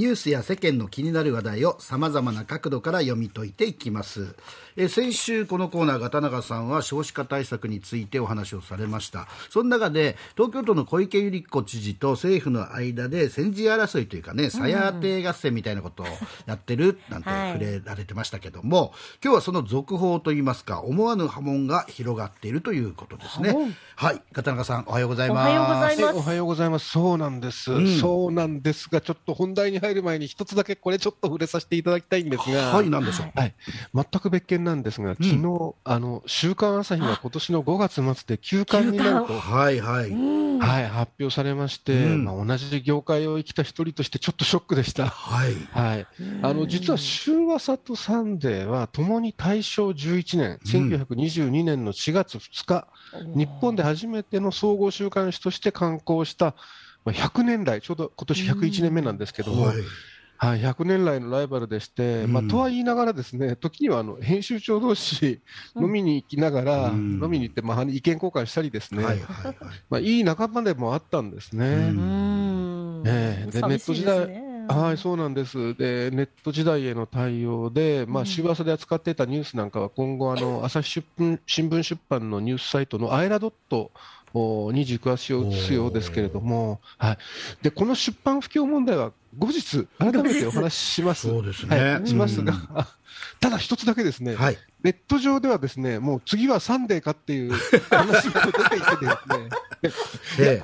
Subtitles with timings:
[0.00, 4.34] ニュースや世間の気になる話題をさまざまな角度から読み解いていきます。
[4.78, 9.28] え先週このコーナーが田中さんは少子化対策についてお話をされました。
[9.50, 16.06] その中で東京都の小池百合子知事と政府の間で先陣争いというかねさや当て合戦みたいなことを
[16.46, 18.90] やってるなんて触れられてましたけども、はい、
[19.22, 23.54] 今日はその続報といいますか思わぬ波紋が広がっているということですね。
[23.96, 24.22] はい。
[24.32, 25.44] 片中さんおはようございま
[25.90, 26.02] す。
[26.04, 26.88] おはようございます。
[26.88, 33.54] そうなんです、うん、そうなんですがちょっと本題に入る前に一つだけこれちょっと触れさせていただきたいんですがはい何でしょう、はい、
[33.94, 40.10] 全く別件なんですが昨日、うん、あの週刊朝日が今年の5月末で休刊になるとはいはい、
[40.60, 45.06] はい、発表されまして、うん、まあ、同じ業界を生きた一人としてちょっとショックでした。
[45.06, 46.06] はい、はい、
[46.42, 52.86] あの実は週朝とサンデーはともに大正11年、1922年の4月2日、
[53.34, 56.54] 日本で初めての総合週刊誌として刊行した、
[57.04, 59.76] まあ、100年来、ちょうど今年101年目なんですけども、はい。
[60.42, 65.40] はい、100年来のライバルでして、うん、まあ、とは言いながらですね、時にはあの編集長同士
[65.76, 69.56] 飲みに行きながら、うん、飲みに行って、まあ、意見交換したりですね、はいはいはい。
[69.90, 71.66] まあ、いい仲間でもあったんですね。
[71.66, 73.02] うん。
[73.04, 75.74] えー、でネット時代はい、そうなんです。
[75.74, 83.90] で、ネット時代への対応で、まあ、週朝で扱っていたニュースなんかは、今後、あの、朝日出新聞出版のニュースサイトのアイラドット
[84.34, 87.18] に軸足を移すようですけれども、はい。
[87.62, 91.28] で、この出版不況問題は後日、改めてお話しします。
[91.28, 91.76] そうですね。
[91.76, 92.54] はい、しますが、
[93.40, 97.52] ただ一つだけですね、はい、ネット上ではですね、もう次はサンデーかっていう
[97.90, 100.62] 話が出ていてですね、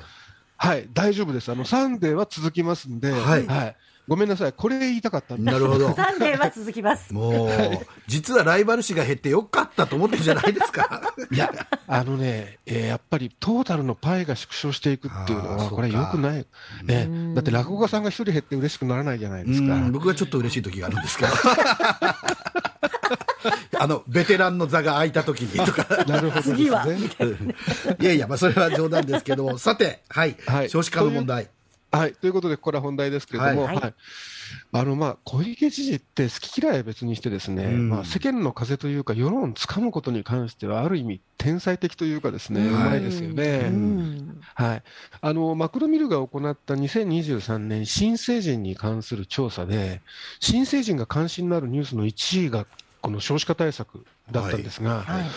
[0.57, 1.51] はい、大丈夫です。
[1.51, 3.75] あの、サンデーは続きますんで、はい、はい
[4.07, 5.93] ごめんなさい、これ言いたかったんなるほど。
[5.93, 7.13] サンデーは続きます。
[7.13, 7.49] もう、
[8.07, 11.13] 実はライバル誌が減ってよかったと思ってるじゃないですか。
[11.29, 11.51] いや、
[11.87, 16.45] あのね、えー、やっぱりトータルのパイが縮小していくっていうのは、これはよくない。
[16.83, 19.75] ね、だって落語家さんが一人減って嬉しくならないじゃないですか。
[19.91, 21.31] 僕はちょっと嬉しい時があるんですけど。
[23.79, 26.05] あの、ベテランの座が空いた時にとか。
[26.05, 26.85] なるほど、次は。
[27.99, 31.49] いやいや、まあ、それは冗談ですけども、さて、はい、はい、少子化の問題。
[31.89, 33.93] はい、ということで、これは本題ですけれども、はい、はい、
[34.73, 43.71] あのまあ小池知事って好き嫌いは別にしてですね、うん、まあ、世間の風というか世論をつかむことに関してはある意味天才的というかですね、うまいですよね。
[44.55, 44.83] はい、
[45.21, 50.01] あのマクロミルが行った2023年新成人に関する調査で
[50.39, 52.65] 新成人が関心のあるニュースの1位が
[53.01, 55.21] この少子化対策だったんですが、はい。
[55.21, 55.29] はい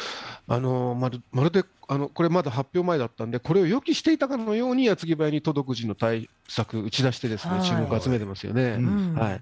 [0.52, 8.72] あのまるまるであのこれまだ発表前だったんで、これを予期していたかのように、矢継ぎ早に届く時の対策、打ち出してですね、注目を集めてますよね。
[9.16, 9.40] はい、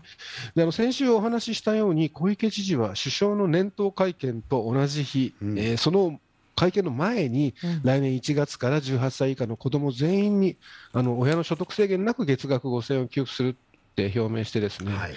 [0.54, 6.20] であの先週お話ししたように、小池知事は首相の年頭会見と同じ日、うん、えー、その
[6.56, 7.54] 会見の前に、
[7.84, 10.56] 来年1月から18歳以下の子ども全員に、
[10.92, 13.54] あの親の所得制限なく月額5000円を給付するっ
[13.94, 15.14] て表明してですね、はい、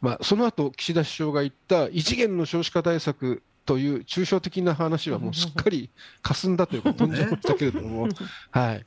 [0.00, 5.90] まあ、その後岸田首相が言った異次元の少子化対策という抽象的な話はもうすっかり
[6.22, 8.08] 霞んだというか飛んじゃいましたけれども、
[8.50, 8.86] はい、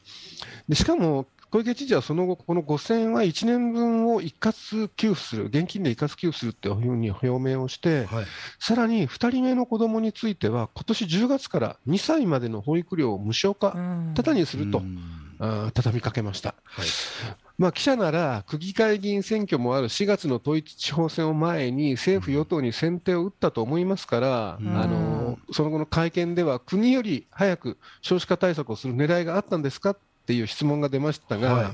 [0.68, 8.26] でしかも小池知事はその後、この5000円は1年分を一括給付する、現金で一括給付するっていうふうに表明をして、はい、
[8.58, 13.76] さらに2人目の子どもについては、今年10月から2歳までの保育料を無償化、
[14.16, 14.82] ただにすると、
[15.74, 16.56] 畳みかけました。
[16.66, 16.88] はい
[17.62, 31.74] まあ、記者なら、区議会議員選挙もある4月の統一地方選を前に、政府・与党に先手を打ったと思いますから、うん、あのその後の会見では、国より早く少子化対策をする狙いがあったんですかっていう質問が出ましたが、はい、ま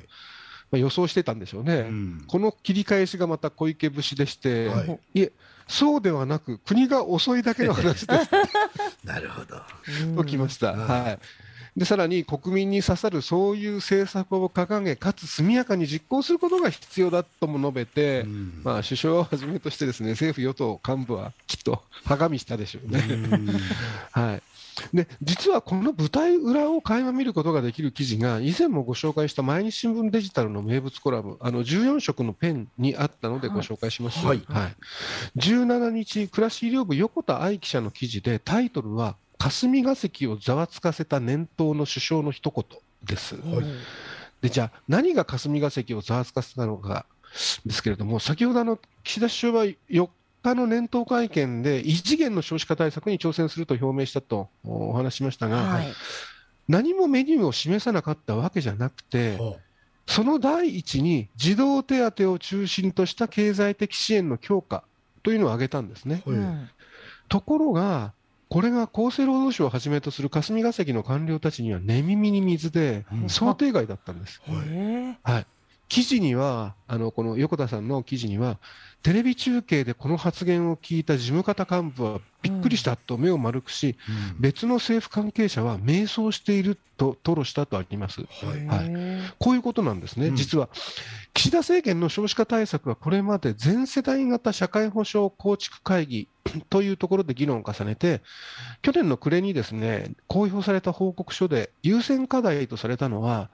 [0.73, 5.31] あ、予想してたんでしょうね、うん、この切り返しがまた小池節でして、はい、いえ、
[5.69, 8.29] そうではなく、国が遅いだけの話です。
[9.07, 9.61] なるほど。
[10.17, 10.73] ときました。
[10.73, 11.19] はい
[11.77, 23.03] でさらに国民に刺さるそういう政策を掲げ、かつ速やかに実行することが必要だとも述べて、うん、まあ、首相をはじめとしてですね政府・与党幹部はきっとはがみしたでしょうね。
[24.11, 24.43] はい。
[24.93, 34.75] で実はこの舞台裏を垣間見ることができる記事が以前もご紹介した毎日新聞デジタルの名物コラムあの14色のペンにあったのでご紹介します、はい、はい、
[35.39, 42.65] 17日暮らし医療部横田愛記者の記事でタイトルは霞が関をざわつかせた年頭の首相の一言
[43.03, 43.35] です。
[43.35, 43.65] はい、
[44.41, 47.05] でじゃあ、何が霞が関をざわつかせたのか
[47.65, 50.09] ですけれども、先ほどあの岸田首相は4
[50.43, 55.87] 日の年頭会見で、異次元の少子化対策に挑戦すると表明したとお話しましたが、はい、
[56.67, 59.37] 何もメニューを示さなかったわけじゃなくて、
[60.07, 64.83] その第一に児童手当を中心とした経済的支援の強化
[65.21, 66.23] というのを挙げたんですね。
[67.27, 68.13] ところが、
[68.49, 74.41] これが厚生労働省をはじめとする霞が関の官僚たちには寝耳に水で、想定外だったんです。
[75.23, 75.45] はい、
[75.89, 78.57] 記事にはあのこの横田さんの記事には、
[79.03, 83.95] テレビ中継でこの発言を聞いた事務方幹部はびっくりしたと目を丸くし、
[84.35, 88.65] うん、別の政府関係者は迷走していると吐露したとあります、はい。
[88.65, 90.69] はい、こういうことなんですね、うん、実は
[91.33, 96.27] 岸田政権の少子化対策はこれまで全世代型社会保障構築会議
[96.69, 98.21] というところで議論を重ねて、
[98.81, 103.49] 去年の暮れにですね公表された報告書で優先課題とされたのは、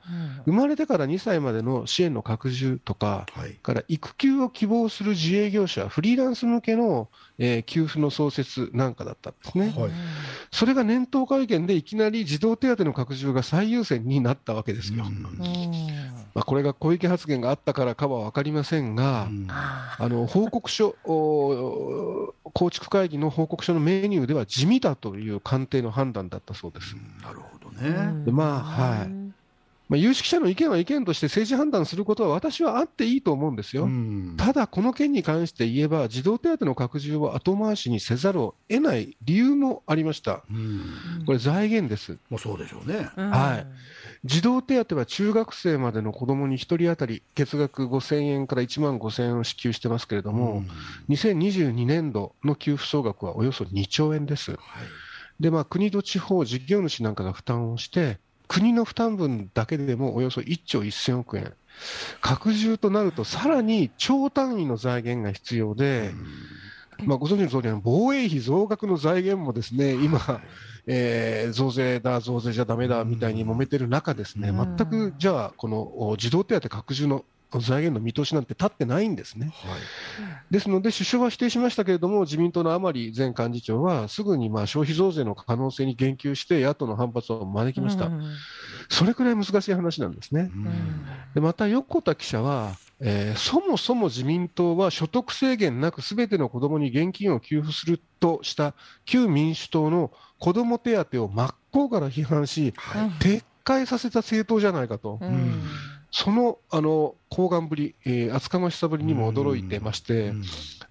[0.46, 9.74] うん、生まれてから2歳までの支援の拡充とか、はい、から育休を希望する自営業者、フリーランス向けの、えー、給付の創設なんかだったんですね。
[9.78, 9.92] はい、
[10.52, 15.06] それが年頭会見でいきなり児童手当の拡充が最優先になったわけですよ。
[16.34, 22.34] まあ、これが小池発言があったからかは分かりませんが、あの報告書構
[22.72, 26.96] 築会議の報告書のメニューでは地味だという官邸の判断だったそうです。
[27.22, 28.26] なるほどね。
[28.26, 29.23] でまあはい。
[29.94, 33.88] まあ、有識者の意見は意見として政治判断することは私はあっていいと思うんですよ。
[34.38, 40.46] ただ、この件に関して言えば、児童手当の拡充を後回しにせざるを得ない理由もありました。
[41.28, 42.18] これ、財源です。
[42.32, 43.08] もうそうでしょうね。
[43.16, 43.68] はい。
[44.26, 50.64] 児童手当は中学生までの子どもに1人当たり月額5000円から1万5000円を支給してますけれども、
[51.10, 54.54] 2022年度の給付総額はおよそ2兆円です。
[54.54, 54.60] はい、
[55.40, 58.18] で、まあ、国と地方、事業主なんかが負担をして、
[58.48, 61.54] 国の負担分だけでもおよそ1兆1000億円。
[62.22, 66.12] 拡充となると、さらに超単位の財源が必要で、
[67.06, 70.42] まあ、ご存知の通り、防衛費増額の財源もですね、今、
[70.86, 77.26] えー、増税だ、増税じゃだめだみたいに揉めてる中ですね、全くじゃあ、この児童手当拡充の
[77.60, 79.54] 財源の見通しなんて立ってないんですね。
[79.54, 79.80] はい、
[80.52, 88.10] ですので、首相は否定しましたけれども、自民党の甘利前幹事長は、すぐにまあ消費増税の可能性に言及して、野党の反発を招きました。
[88.90, 90.52] それくらい難しい話なんですね。
[91.34, 105.20] でまた、横田記者は、えー、そもそも自民党は所得制限なくすべての子どもに現金を給付するとした旧民主党の子ども手当を真っ向から批判し、はい、撤回させた政党じゃないかと。
[105.22, 105.64] うん
[106.14, 110.32] そのあの高顔ぶり、えー、厚かましさぶりにも驚いてまして、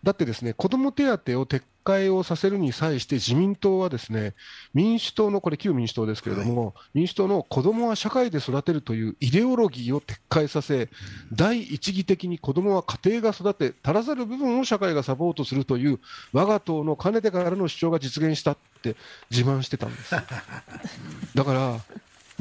[0.02, 4.34] だってですね、子ども手当を撤回をさせるに際して自民党はですね、
[4.74, 10.88] 民主党の、これ旧民主党ですけれども、はい、民主党の子どもは社会で育てるというイデオロギーを撤回させ、
[11.32, 16.00] 第一義的に子どもは家庭が育て、足らざる部分を社会がサポートするという、
[16.32, 18.96] 我が党のかねてからの主張が実現したって
[19.30, 20.10] 自慢してたんです。
[21.36, 21.80] だから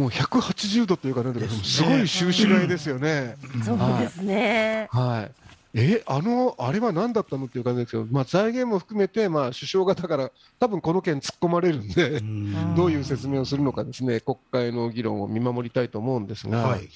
[0.01, 3.35] もう180度というか、なんすごい収支買いですよね。
[3.63, 4.87] そうですね。
[4.91, 5.31] はい。
[5.75, 16.89] え、あの、あれは何だったのっていう感じですけど、まあ、財源も含めて、まあ、首相がだから、多分この件突っ込まれるんで、んどういう説明をするのかですね、国会の議論を見守りたいと思うんですが、はい、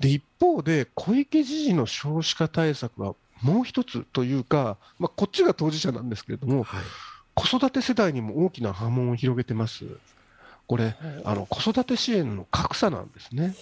[0.00, 6.82] で一方で、小池知事の少子化対策はもう一つというか、まあ、こっちが当事者なんですけれども、はい、
[7.34, 9.84] 子育て世代にも大きな波紋を広げてます。
[10.66, 10.94] これ、
[11.24, 13.54] あの子育て支援の格差なんですね。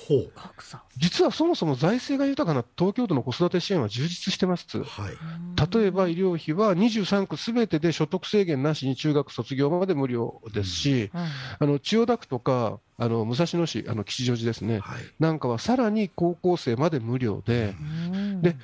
[0.97, 4.67] 実はそもそも財政が豊かな東京都の子育て支援は充実してます。
[4.83, 11.21] はい、例えば医療費は23区すべてで所得制限なしに中学卒業まで無料ですし、うん。
[11.59, 17.75] あの千代田区とかあの武蔵野市、あの吉祥寺ですね、はい、なんかはさらに高校生まで無料で、
[18.43, 18.57] で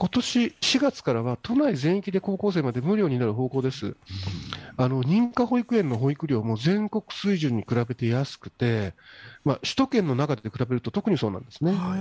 [0.00, 3.96] 今年4月からは都内全域で高校生まで無料になる方向です。
[4.78, 8.94] あの認可保育園の保育料も全国水準に比べて安くて、
[9.44, 11.72] まあ、首都圏の中で比べると特にそうなんですね。
[11.72, 11.98] は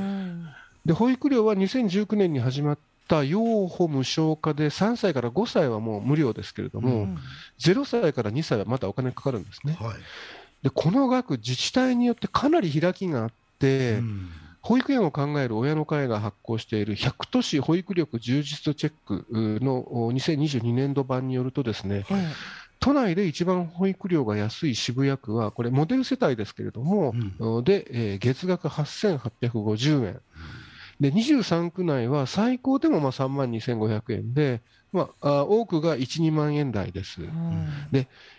[0.85, 2.77] い、で保育料は2019年に始まっ
[3.09, 7.17] た養護無償化で3歳から5歳はもう無料ですけれども、うん、
[7.59, 9.75] 0歳から2歳はまたお金かかるんですね。
[9.77, 9.97] はい、
[10.63, 14.29] でこの額、自治体によってかなり開きがあって、うん
[14.61, 19.25] 保育園を考える親の会が発行している100都市保育力充実チェック
[19.63, 22.21] の2022年度版によるとですね、はい、
[22.79, 30.21] 都内で一番保育料が安い渋谷区は、これ、モデル世帯ですけれども、うん、で、えー、月額8850円。
[30.99, 34.61] で、23区内は最高でもまあ3万2500円で、
[34.91, 37.21] まあ、多くが1、2万円台です。
[37.21, 38.07] うん、で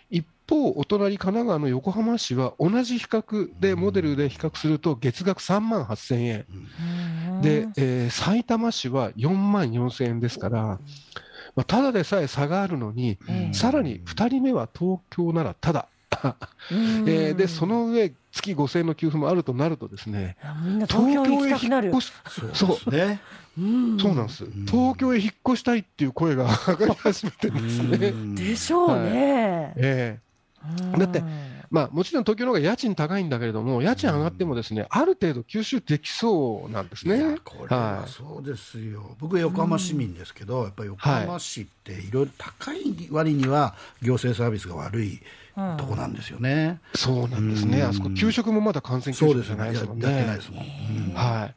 [0.51, 6.45] 方、お隣、神奈川の横浜市は同じ比較で、モデルで比較すると月額3万8000円、
[7.41, 10.79] で、えー、埼玉市は4万4000円ですから、
[11.55, 13.17] まあ、ただでさえ差があるのに、
[13.53, 15.87] さらに2人目は東京ならただ。
[16.69, 20.35] えー、でその上、月5000円の給付もあるとなると、ですね
[20.89, 22.13] 東京へ引っ越し
[22.53, 23.21] そうね。
[23.99, 24.15] そう。
[24.15, 28.35] なんです、東京へ引っ越したいっていう声が上がり始めてるんですね。
[28.35, 28.93] でしょうね。
[28.95, 30.30] はい、えー
[30.97, 31.23] だって
[31.71, 37.37] まあ、もちろん東京の方が家賃高いんだけれども、家賃上がってもですね、ある程度吸収できそうなんですね。
[37.45, 45.21] これはそうですよ、はい、僕、横浜市民ですけど、やっぱり横浜市っていろいろ高い割には行政サービスが悪い。
[45.77, 46.79] とこなんですよね。
[46.95, 47.83] そうなんですね。
[47.83, 50.09] あそこ給食もまだ感染給食じゃないですもんね。
[50.09, 51.13] やってないですもん。
[51.13, 51.55] はい。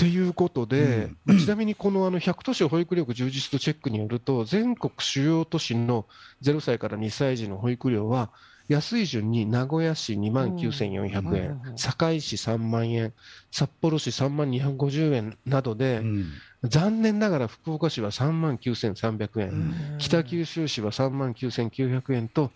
[0.00, 6.06] ということで、うん、ちなみにこのあの100都市保育力充実度チェックによると、全国主要都市の
[6.42, 8.30] 0歳から2歳児の保育料は、
[8.68, 13.12] 安い順に名古屋市2万9400円、堺市3万円、
[13.50, 16.26] 札幌市3万250円などで、うん、
[16.64, 22.52] 残念ながら福岡市は3万9300円、うん、北九州市は3万9900円と、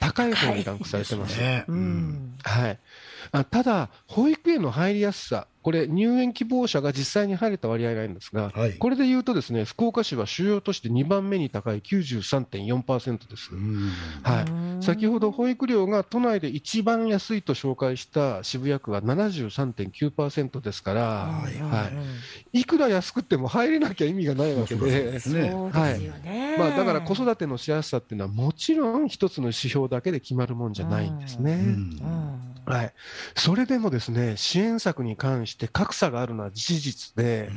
[0.00, 1.38] 高い方にランクされてます。
[1.38, 1.64] ね、
[2.42, 2.78] はい
[3.32, 13.50] あただ、保育園の入りやすさ、これ、入園希望者が実際に入れた割合があるんですが、はい、これでいうと、ですね福岡市は主要として2番目に高い93.4%です。
[14.22, 21.90] はい、先ほど保育料が都内で一番安いと紹介した渋谷区は73.9%ですから、はい、は
[22.52, 26.58] い、いくら安くても入れなきゃ意味がないわけで、はい。
[26.58, 31.52] まあ、だから子育てのしやすさっていうのは、もちろん一つの指標だけで決まるもんじゃないんですね。
[31.52, 32.92] うんはい、
[33.34, 37.48] それでもですね支援策に関して格差があるのは事実で、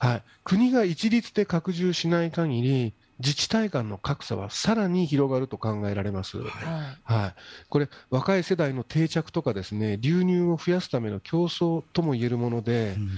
[0.00, 6.38] うん、はい、国が一律で拡充しない限り、自治体間の格差はさらに広がると考えられます。
[6.38, 7.34] はい、はい、
[7.68, 13.10] これ、若い世代の定着とかですね、流入を増やすための競争とも言えるもので、うん、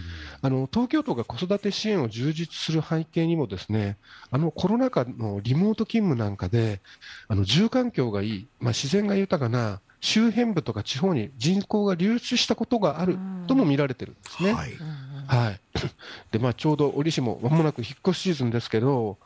[0.42, 3.96] あの東京都が子育て支援を充実する背景にもですね、
[4.32, 6.80] あのコロナ禍のリモート勤務なんかで、
[7.28, 14.52] あの住環境がいい、まあ、自然が豊かな周辺部とか地方に人口が流出したことがあるとも見られてるんですね。
[14.52, 14.78] はい、
[15.26, 15.60] はい、
[16.32, 19.18] でまあ、ちょうど折しもまもなく引っ越しシーズンですけど、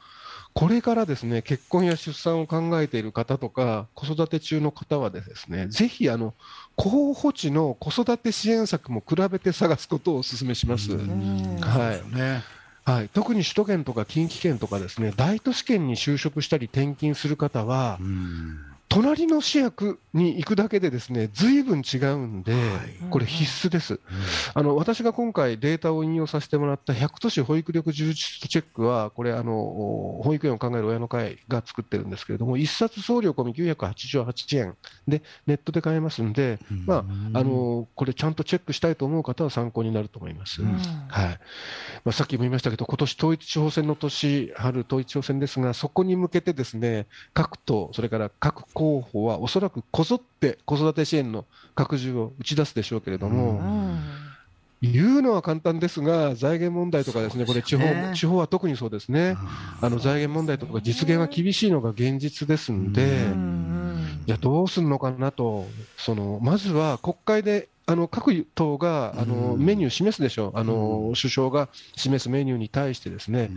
[0.53, 6.35] これからですね結婚や出産を考えている方とか、子育て中の方はですねぜひあの
[6.77, 10.93] 候補地の子育て支援策も比べて探すことをお勧めします。
[10.93, 12.15] はい。
[12.15, 12.45] ね。
[12.85, 17.99] はい、特に首都圏とか近畿圏とかですね大都市圏に就職したり転勤する方は、
[18.89, 22.55] 隣の市役に行くだけでですね、ずいぶん違うんで、
[23.11, 24.01] これ必須です。
[24.55, 29.53] あの、私が今回データを引用させてもらった100都市保育力充実チェックは、これ、あの、
[30.23, 34.77] 保育園を考える親の会が作ってるんですけれども、1冊送料込み988円
[35.07, 40.63] で、ネットで買えますんで、まあ、あの、これちゃんとチェックしたいと思う方は参考になると思います。
[40.63, 41.39] はい。
[42.05, 53.63] まあ、さっきも言いましたけど、今年統一地方選の年、春統一地方選ですが、そこに向けてですね、各党、それから各候補はおそらくこぞって子育て支援の拡充を打ち出すでしょうけれども、
[54.83, 59.35] 言うのは簡単ですが、財源問題とかですね、これ地方、地方は特にそうですね、
[59.81, 63.07] あの財源問題とか実現が厳しいのが現実ですんで、
[64.27, 65.67] いや、どうするのかなと、
[65.97, 70.49] そのまずは国会であの各党があのメニュー示すでしょ。
[70.49, 73.49] う、あの首相が示すメニューに対してですね、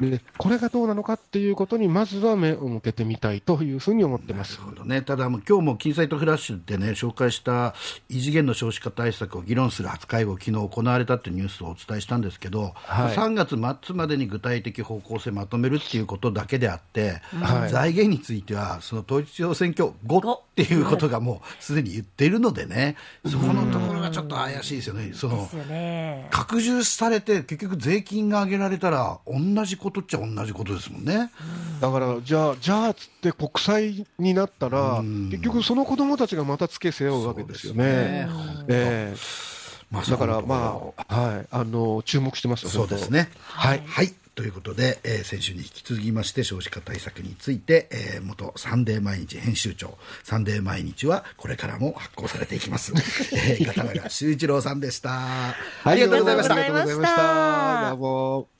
[0.00, 4.58] でこれがどうなのかっていうことに、まずは目を向けてみたいというふうに思ってます。
[4.58, 7.74] なるほど、ね、ただ、今日も金サイトフラッシュでね、紹介した
[8.08, 13.50] 異次元の少子化対策を議論する初会合、昨日行われたというニュースをお伝えしたんですけど、はい、3月
[13.86, 25.48] 末までに具体的方向性まとめるっていうことだけであって、はい、財源については、その統一地方選挙後っていうことがもうすでに言っているのでね、そこのところがちょっと怪しいですよね、その
[26.30, 31.30] 拡充されて、結局、税金が上げられたら、同じことっちゃ同じことですもんね。
[31.80, 37.84] だから、じゃあ、じゃあつって国債になったら、結局、その子どもたちがまたつけ背負うわけですよね。
[37.84, 38.28] ね。
[38.68, 43.30] えー、まあ、だから、まあ、はい、あの注目してますそうですね。
[43.38, 52.92] はい、はいということで、えー、先週に引き続きまして少子化対策について、えー、元サンデー毎日編集長サンデー毎日はこれからも発行されていきます、
[53.32, 55.54] えー、潟永修一郎さんでした。
[55.84, 56.54] ありがとうございました。
[56.54, 57.90] ありがとうございました。
[57.90, 58.53] どうも